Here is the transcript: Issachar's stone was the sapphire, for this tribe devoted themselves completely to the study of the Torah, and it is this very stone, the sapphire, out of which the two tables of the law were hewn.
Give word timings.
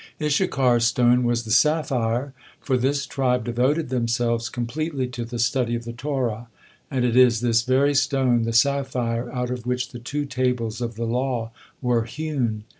Issachar's 0.19 0.85
stone 0.85 1.23
was 1.23 1.43
the 1.43 1.51
sapphire, 1.51 2.33
for 2.59 2.75
this 2.75 3.05
tribe 3.05 3.43
devoted 3.45 3.89
themselves 3.89 4.49
completely 4.49 5.07
to 5.09 5.23
the 5.23 5.37
study 5.37 5.75
of 5.75 5.85
the 5.85 5.93
Torah, 5.93 6.47
and 6.89 7.05
it 7.05 7.15
is 7.15 7.41
this 7.41 7.61
very 7.61 7.93
stone, 7.93 8.41
the 8.41 8.51
sapphire, 8.51 9.31
out 9.31 9.51
of 9.51 9.67
which 9.67 9.89
the 9.89 9.99
two 9.99 10.25
tables 10.25 10.81
of 10.81 10.95
the 10.95 11.05
law 11.05 11.51
were 11.83 12.05
hewn. 12.05 12.63